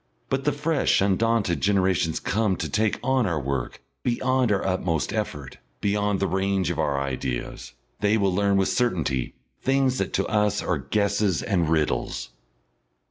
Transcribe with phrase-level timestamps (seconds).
[0.29, 5.59] But the fresh undaunted generations come to take on our work beyond our utmost effort,
[5.79, 7.73] beyond the range of our ideas.
[7.99, 12.31] They will learn with certainty things that to us are guesses and riddles....